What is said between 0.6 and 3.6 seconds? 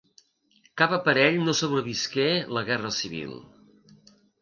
Cap aparell no sobrevisqué la guerra civil.